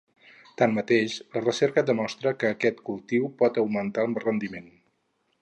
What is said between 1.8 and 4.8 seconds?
demostra que aquest cultiu pot augmentar el rendiment.